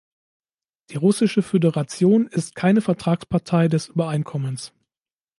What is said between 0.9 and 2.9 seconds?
Russische Föderation ist keine